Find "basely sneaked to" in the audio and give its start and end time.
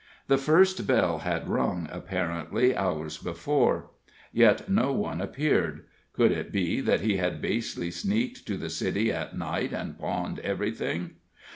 7.39-8.57